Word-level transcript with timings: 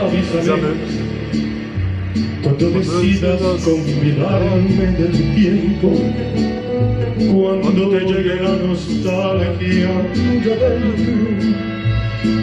Avísame 0.00 0.98
cuando 2.42 2.70
decidas 2.70 3.40
convidarme 3.64 4.86
de 4.96 5.06
tu 5.08 5.34
tiempo, 5.34 5.92
cuando 7.32 7.90
te 7.90 8.00
llegue 8.00 8.36
la 8.42 8.56
nostalgia 8.56 9.90
de 10.42 10.54
verte 10.56 11.68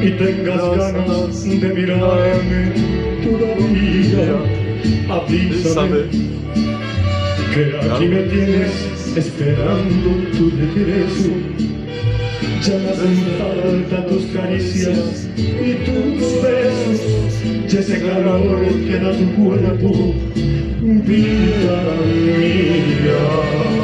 y 0.01 0.09
tengas 0.11 0.77
ganas 0.77 1.43
de 1.43 1.69
mirarme 1.73 2.71
todavía, 3.23 4.37
avísame 5.09 6.01
que 7.53 7.63
aquí 7.89 8.05
me 8.07 8.21
tienes 8.23 8.95
esperando 9.15 10.09
tu 10.37 10.49
regreso. 10.49 11.31
Ya 12.61 12.77
me 12.79 12.89
hacen 12.89 13.17
falta 13.37 14.05
tus 14.07 14.25
caricias 14.25 15.29
y 15.37 15.73
tus 15.85 16.41
besos, 16.41 16.99
y 17.45 17.77
ese 17.77 18.01
calor 18.01 18.65
que 18.87 18.99
da 18.99 19.11
tu 19.11 19.25
cuerpo, 19.35 20.13
vida 20.81 21.77
mía. 22.05 23.74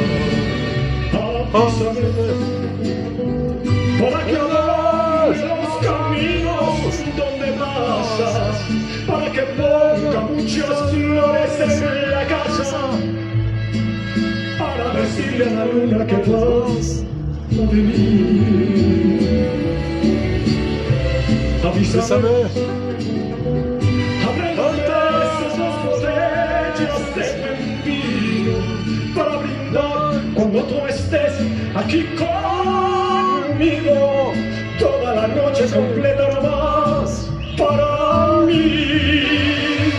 Para 1.52 1.68
que 4.24 4.32
veas 4.32 5.36
los 5.38 5.72
caminos 5.86 6.80
donde 7.14 7.48
pasas, 7.58 8.56
para 9.06 9.30
que 9.30 9.42
ponga 9.42 10.20
muchas 10.30 10.90
flores 10.90 11.60
en 11.60 12.10
la 12.10 12.24
casa, 12.26 12.80
para 14.58 14.94
decirle 14.94 15.44
a 15.44 15.50
la 15.50 15.66
luna 15.66 16.06
que 16.06 16.16
vas 16.16 17.04
de 17.50 17.76
mí. 17.82 19.12
Avísame. 21.62 22.34
Ábrete 24.26 24.66
esas 25.22 25.54
dos 25.58 25.76
botellas 25.84 27.02
de 27.14 27.24
vino 27.84 28.56
para 29.14 29.34
brindar 29.36 30.12
cuando 30.34 30.58
tú 30.64 30.76
estés 30.88 31.21
aquí 31.92 32.04
conmigo. 32.16 34.32
Toda 34.78 35.14
la 35.14 35.28
noche 35.28 35.66
completa 35.66 36.28
nomás 36.28 37.30
para 37.58 38.40
mí. 38.46 39.92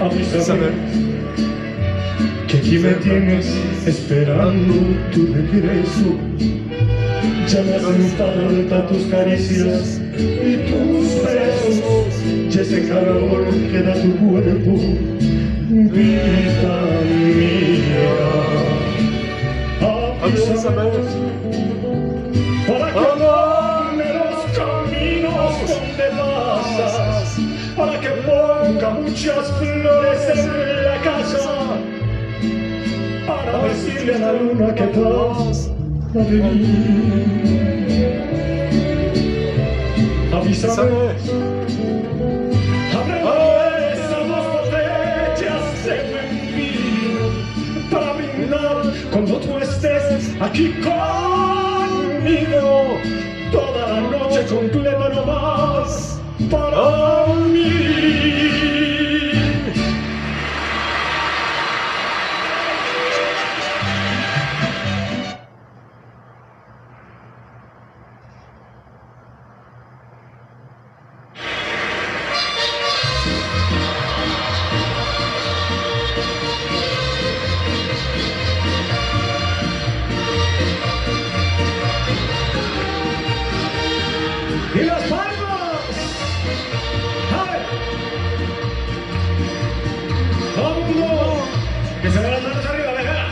Avísame 0.00 0.98
que 2.48 2.56
aquí 2.56 2.78
me 2.78 2.92
tienes 2.94 3.46
esperando 3.86 4.74
tu 5.12 5.26
regreso. 5.34 6.16
Ya 7.46 7.62
me 7.62 7.74
hacen 7.76 8.88
tus 8.88 9.02
caricias 9.04 10.00
y 10.16 10.56
tus 10.70 11.22
besos 11.22 12.24
y 12.24 12.58
ese 12.58 12.88
calor 12.88 13.44
que 13.70 13.82
da 13.82 13.94
tu 13.94 14.16
cuerpo, 14.16 14.78
vida 15.68 16.76
mía. 17.04 18.38
Avísame 20.22 20.90
para 22.66 22.92
que 22.92 22.98
adorne 22.98 24.06
los 24.14 24.40
caminos 24.56 25.52
donde 25.68 26.06
pasas, 26.16 27.36
para 27.76 28.00
que 28.00 28.08
ponga 28.08 28.90
muchas 28.90 29.52
flores 29.58 30.20
en 30.34 30.84
la 30.84 31.00
casa, 31.02 31.78
para 33.52 33.68
decirle 33.68 34.14
a 34.14 34.18
la 34.18 34.32
luna 34.32 34.74
que 34.74 34.86
vas 34.86 35.70
a 36.14 36.18
venir. 36.18 37.78
Avísame. 40.32 40.82
Abre 42.98 43.18
esas 43.92 44.24
dos 44.28 44.44
botellas 44.54 45.64
de 45.84 45.96
vino 46.56 47.24
para 47.90 48.10
brindar 48.12 48.76
cuando 49.12 49.34
tú 49.38 49.50
estés 49.58 50.36
aquí 50.40 50.66
conmigo. 50.82 52.16
Toda 53.52 53.82
la 53.88 54.00
noche 54.00 54.40
completa 54.46 55.08
nomás 55.08 56.20
para 56.50 57.26
mí. 57.52 58.17
¡Y 84.78 84.84
las 84.84 85.02
palmas! 85.02 85.34
¡Ay! 87.34 87.60
¡Todo 90.54 90.68
el 90.68 90.84
mundo! 90.84 91.42
¡Que 92.00 92.10
se 92.12 92.18
vean 92.20 92.32
las 92.32 92.42
manos 92.44 92.66
arriba, 92.66 92.92
venga! 92.92 93.26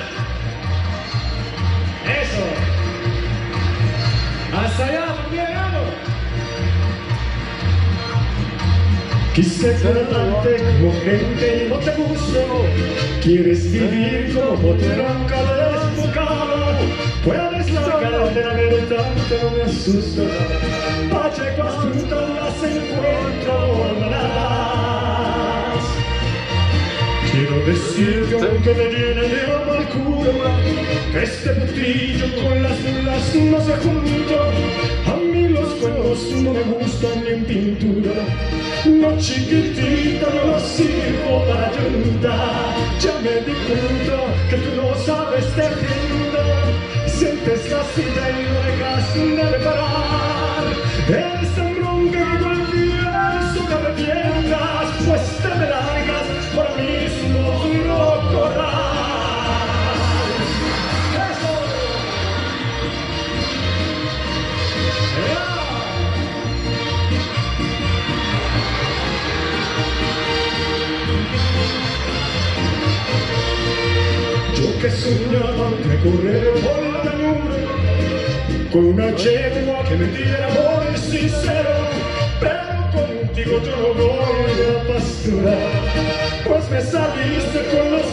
¡Eso! 2.20 2.44
¡Hasta 4.56 4.86
allá, 4.86 5.14
también, 5.22 5.46
vamos! 5.54 5.94
Quise 9.34 9.70
tratarte 9.74 10.56
como 10.56 10.92
gente 11.04 11.64
y 11.64 11.68
no 11.68 11.76
te 11.76 11.90
gustó 11.92 12.64
Quieres 13.22 13.70
vivir 13.70 14.34
como 14.34 14.72
nunca 14.72 15.36
desbocado 15.94 16.78
Puedes 17.22 17.70
largarte, 17.70 18.44
la 18.44 18.52
verdad 18.54 19.12
pero 19.28 19.50
me 19.50 19.62
asusta 19.62 20.22
decirte 27.66 28.34
aunque 28.34 28.74
me 28.74 28.84
llene 28.84 29.22
de 29.28 29.40
amargura 29.52 30.56
Que 31.12 31.22
este 31.24 31.50
potrillo 31.50 32.26
con 32.40 32.62
las 32.62 32.78
mulas 32.80 33.34
no 33.34 33.60
se 33.60 33.76
junta 33.82 34.40
A 35.12 35.16
mí 35.16 35.48
los 35.48 35.68
cuernos 35.74 36.20
no 36.42 36.52
me 36.52 36.62
gustan 36.62 37.24
ni 37.24 37.30
en 37.30 37.44
pintura. 37.44 38.22
No 38.86 39.18
chiquitita, 39.18 40.28
no 40.34 40.52
lo 40.52 40.60
sirvo 40.60 41.44
para 41.48 41.68
ayudar. 41.68 42.74
Ya 43.00 43.14
me 43.24 43.34
di 43.46 43.54
cuenta 43.66 44.18
que 44.48 44.56
tú 44.56 44.70
no 44.80 44.94
sabes 45.04 45.46
de 45.56 45.68
vida 45.68 46.44
Sientes 47.06 47.70
la 47.70 47.82
silla 47.94 48.24
y 48.30 48.44
no 48.44 48.58
dejas 48.66 49.14
de 49.14 49.85
que 74.86 74.92
soñaba 74.92 75.70
recorrer 75.84 76.52
por 76.62 76.78
la 76.80 77.02
llanura 77.04 77.56
con 78.72 78.84
una 78.84 79.10
yegua 79.16 79.82
que 79.88 79.96
me 79.96 80.06
diera 80.16 80.46
amor 80.46 80.96
sincero, 80.96 81.74
pero 82.38 82.76
contigo 82.94 83.60
yo 83.64 83.76
no 83.82 83.88
voy 83.94 84.56
a 84.70 84.86
pasturar, 84.86 85.58
pues 86.46 86.70
me 86.70 86.80
saliste 86.80 87.60
con 87.72 87.90
los 87.90 88.06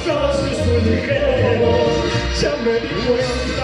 muy 0.66 0.82
ligeros, 0.90 1.92
ya 2.42 2.54
me 2.66 2.74
di 2.74 2.94
cuenta 3.06 3.63